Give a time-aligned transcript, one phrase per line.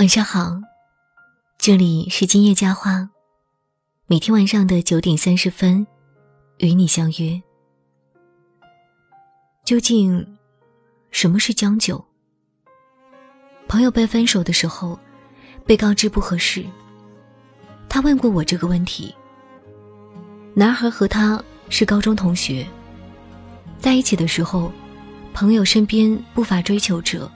[0.00, 0.58] 晚上好，
[1.58, 3.10] 这里是今夜佳话，
[4.06, 5.86] 每天晚上的九点三十分
[6.56, 7.38] 与你相约。
[9.62, 10.26] 究竟
[11.10, 12.02] 什么是将就？
[13.68, 14.98] 朋友被分手的时候，
[15.66, 16.64] 被告知不合适，
[17.86, 19.14] 他问过我这个问题。
[20.54, 22.66] 男孩和他是高中同学，
[23.78, 24.72] 在一起的时候，
[25.34, 27.30] 朋友身边不乏追求者，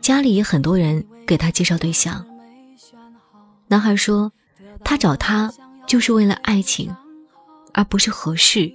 [0.00, 1.06] 家里也很多人。
[1.28, 2.24] 给他介绍对象，
[3.66, 4.32] 男孩说，
[4.82, 5.52] 他找他
[5.86, 6.90] 就是为了爱情，
[7.74, 8.72] 而不是合适。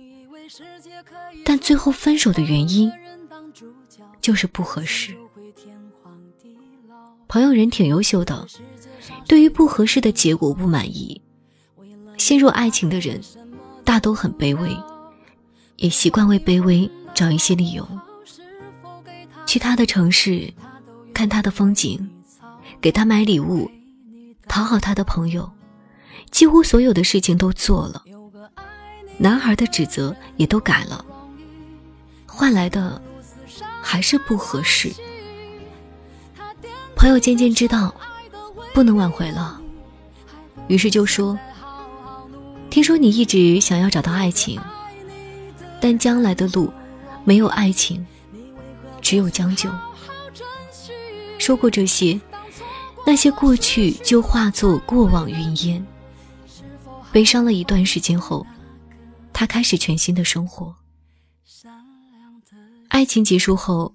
[1.44, 2.92] 但最后分手的原因
[4.22, 5.18] 就是不合适。
[7.28, 8.46] 朋友人挺优秀的，
[9.28, 11.20] 对于不合适的结果不满意。
[12.20, 13.20] 陷入爱情的人
[13.84, 14.78] 大都很卑微，
[15.78, 17.84] 也习惯为卑微找一些理由。
[19.48, 20.54] 去他的城市，
[21.16, 22.08] 看他的风景。
[22.84, 23.72] 给他买礼物，
[24.50, 25.50] 讨好他的朋友，
[26.32, 28.04] 几乎所有的事情都做了。
[29.18, 31.06] 男孩的指责也都改了，
[32.28, 33.02] 换来的
[33.82, 34.92] 还是不合适。
[36.94, 37.96] 朋友渐渐知道
[38.74, 39.62] 不能挽回了，
[40.68, 41.40] 于是就说
[42.70, 44.60] ：“听说你一直想要找到爱情，
[45.80, 46.70] 但将来的路
[47.24, 48.06] 没有爱情，
[49.00, 49.70] 只有将就。”
[51.40, 52.20] 说过这些。
[53.06, 55.86] 那些过去就化作过往云烟。
[57.12, 58.46] 悲伤了一段时间后，
[59.32, 60.74] 他开始全新的生活。
[62.88, 63.94] 爱情结束后，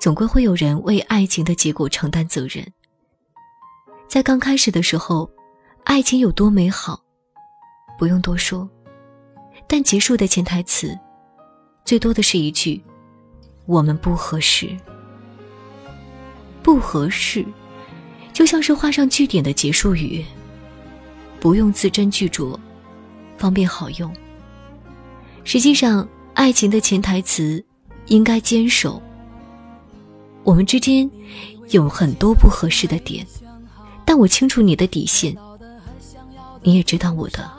[0.00, 2.66] 总归会有人为爱情的结果承担责任。
[4.08, 5.30] 在刚开始的时候，
[5.84, 7.00] 爱情有多美好，
[7.98, 8.68] 不用多说。
[9.66, 10.98] 但结束的潜台词，
[11.84, 12.82] 最多的是一句
[13.66, 14.68] ：“我们不合适。”
[16.62, 17.44] 不合适。
[18.32, 20.24] 就像是画上句点的结束语，
[21.38, 22.58] 不用字斟句酌，
[23.36, 24.12] 方便好用。
[25.44, 27.62] 实际上，爱情的潜台词
[28.06, 29.00] 应该坚守。
[30.44, 31.08] 我们之间
[31.68, 33.26] 有很多不合适的点，
[34.04, 35.36] 但我清楚你的底线，
[36.62, 37.50] 你也知道我的。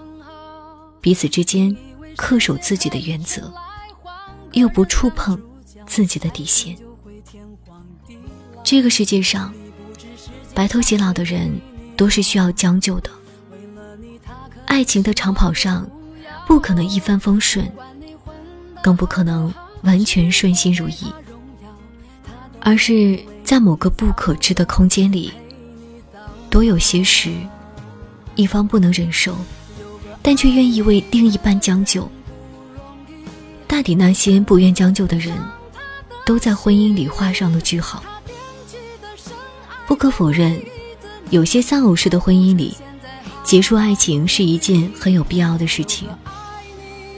[1.00, 1.76] 彼此之间
[2.18, 3.54] 恪守自己的原则，
[4.54, 5.40] 又不触碰
[5.86, 6.76] 自己的底线。
[8.64, 9.54] 这个世界上。
[10.54, 11.52] 白头偕老的人
[11.98, 13.10] 都是需要将就的。
[14.66, 15.88] 爱情的长跑上，
[16.48, 17.70] 不可能一帆风顺，
[18.82, 21.12] 更不可能完全顺心如意，
[22.60, 25.32] 而是在某个不可知的空间里，
[26.50, 27.32] 多有些时，
[28.36, 29.36] 一方不能忍受，
[30.22, 32.10] 但却愿意为另一半将就。
[33.68, 35.36] 大抵那些不愿将就的人，
[36.26, 38.04] 都在婚姻里画上了句号。
[39.94, 40.60] 不可否认，
[41.30, 42.76] 有些丧偶式的婚姻里，
[43.44, 46.10] 结束爱情是一件很有必要的事情。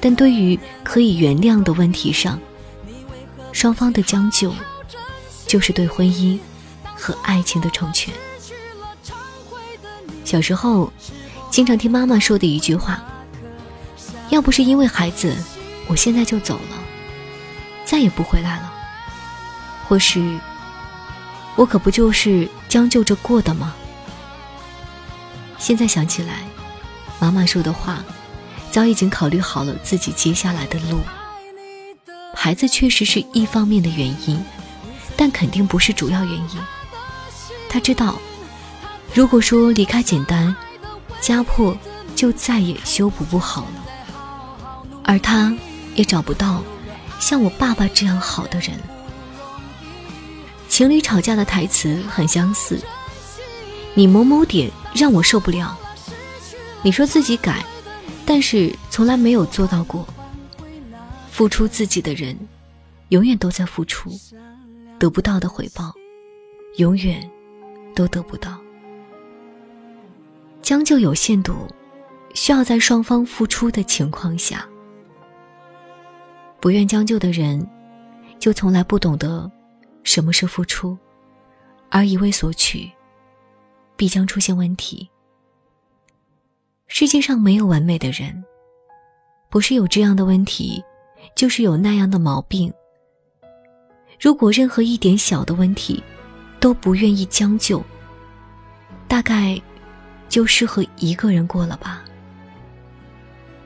[0.02, 2.38] 但对于可以原谅的问题上，
[3.54, 4.54] 双方的将就，
[5.48, 6.38] 就是对婚姻
[6.94, 8.14] 和爱情的成全。
[10.26, 10.92] 小时候，
[11.50, 13.02] 经常听妈妈说的一句话
[14.32, 15.34] ：“要不是因为孩子，
[15.88, 16.78] 我现在就走了，
[17.86, 18.74] 再也不回来了。”
[19.88, 20.38] 或是。
[21.58, 23.74] 我可不就是将就着过的吗？
[25.58, 26.44] 现在想起来，
[27.22, 28.04] 妈妈说的话，
[28.70, 31.00] 早已经考虑好了自己接下来的路。
[32.36, 34.44] 孩子确实是一方面的原因，
[35.16, 36.62] 但肯定不是主要原因。
[37.70, 38.20] 他知道，
[39.14, 40.54] 如果说离开简单，
[41.22, 41.78] 家破
[42.14, 45.56] 就再也修补不好了，而他
[45.96, 46.62] 也找不到
[47.22, 48.78] 像我爸爸这样好的人。
[50.76, 52.78] 情侣吵架的台词很相似，
[53.94, 55.80] 你某某点让我受不了。
[56.82, 57.66] 你说自己改，
[58.26, 60.06] 但是从来没有做到过。
[61.32, 62.38] 付出自己的人，
[63.08, 64.12] 永远都在付出，
[65.00, 65.94] 得不到的回报，
[66.76, 67.26] 永远
[67.96, 68.60] 都得不到。
[70.62, 71.56] 将就有限度，
[72.34, 74.68] 需要在双方付出的情况下。
[76.60, 77.66] 不愿将就的人，
[78.40, 79.50] 就从来不懂得。
[80.06, 80.98] 什么是付出，
[81.90, 82.90] 而一味索取，
[83.98, 85.10] 必将出现问题。
[86.88, 88.46] 世界上没有完美的人，
[89.50, 90.82] 不是有这样的问题，
[91.36, 92.72] 就是有那样的毛病。
[94.20, 96.02] 如果任何一点小的问题
[96.60, 97.84] 都不愿意将就，
[99.08, 99.60] 大概
[100.30, 102.06] 就适合一个人过了吧。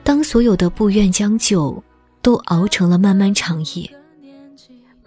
[0.06, 1.84] 当所有的不愿将就
[2.22, 3.99] 都熬成了漫漫长夜。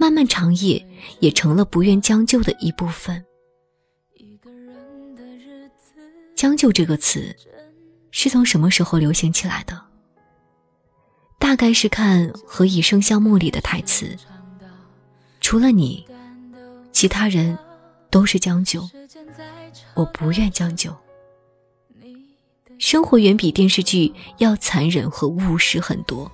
[0.02, 0.84] 漫漫长夜
[1.20, 3.24] 也成了不愿将就的一部分。
[6.34, 7.32] 将就这个词
[8.10, 9.80] 是从什么时候流行起来的？
[11.38, 14.18] 大概是看《何以笙箫默》里的台词，
[15.40, 16.04] 除了你，
[16.90, 17.56] 其他人
[18.10, 18.82] 都是将就，
[19.94, 20.92] 我不愿将就。
[22.76, 26.28] 生活远比电视剧要残忍和务实很多。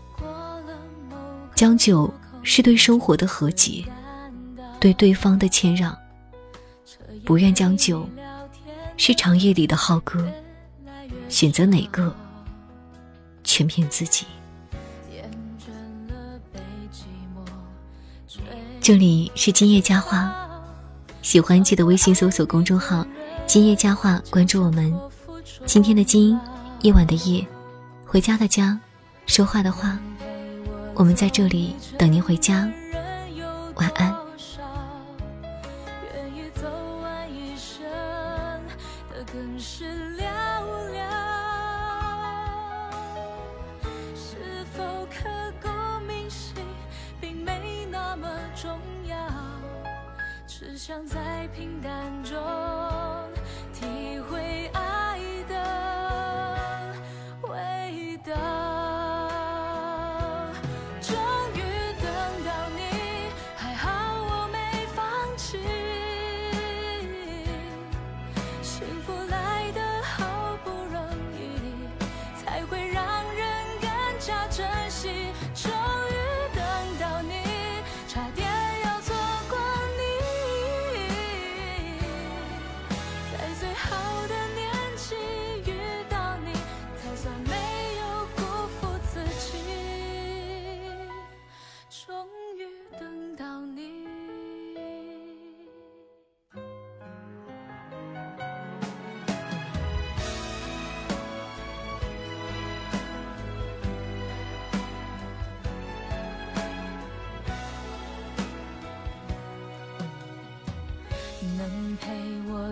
[1.55, 2.11] 将就
[2.50, 3.84] 是对生活的和解，
[4.80, 5.92] 对对方的谦让；
[7.22, 8.08] 不愿将就，
[8.96, 10.26] 是长夜里的浩歌。
[11.28, 12.16] 选择哪个，
[13.44, 14.24] 全凭自己。
[18.80, 20.34] 这里是今夜佳话，
[21.20, 23.06] 喜欢记得微信搜索公众号
[23.46, 24.90] “今夜佳话”，关注我们。
[25.66, 26.40] 今天的今，
[26.80, 27.46] 夜晚的夜，
[28.06, 28.80] 回家的家，
[29.26, 29.98] 说话的话。
[30.98, 32.68] 我们在这里等您回家，
[33.76, 34.12] 晚安。
[44.16, 45.28] 是否刻
[45.62, 45.68] 骨
[46.04, 46.64] 铭心，
[47.20, 48.28] 并没那么
[48.60, 49.16] 重要，
[50.48, 51.92] 只想在平淡
[52.24, 52.36] 中
[69.08, 69.47] circular.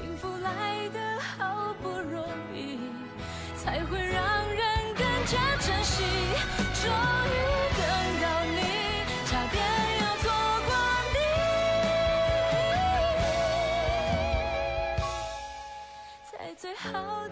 [0.00, 2.78] 幸福来得好不容易，
[3.54, 6.02] 才会让人更加珍惜。
[6.82, 7.36] 终于
[7.76, 7.82] 等
[8.22, 8.58] 到你，
[9.26, 9.54] 差点
[10.00, 10.24] 要错
[10.66, 10.70] 过
[11.12, 11.16] 你。
[16.32, 16.88] 在最后
[17.28, 17.29] 的。